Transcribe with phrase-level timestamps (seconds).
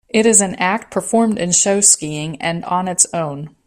[0.09, 3.55] It is an act performed in show skiing, and on its own.